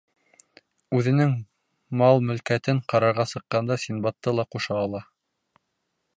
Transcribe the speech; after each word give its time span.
Үҙенең 0.99 1.35
мал-мөлкәтен 2.03 2.81
ҡарарға 2.95 3.29
сыҡҡанда 3.35 3.81
Синдбадты 3.85 4.35
ла 4.41 4.49
ҡуша 4.57 4.81
ала. 4.89 5.05